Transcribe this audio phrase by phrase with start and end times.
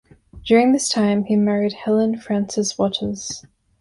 [0.43, 3.45] During this time he married Helen Frances Watters.